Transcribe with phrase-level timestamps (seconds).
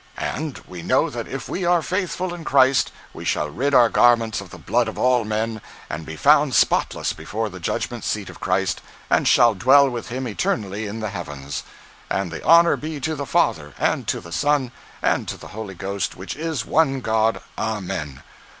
[0.17, 4.41] And we know that if we are faithful in Christ, we shall rid our garments
[4.41, 8.39] of the blood of all men, and be found spotless before the judgment seat of
[8.39, 11.61] Christ, and shall dwell with Him eternally in the heavens.
[12.09, 14.71] And the honor be to the Father, and to the Son,
[15.03, 17.39] and to the Holy Ghost, which is one God.
[17.55, 18.23] Amen.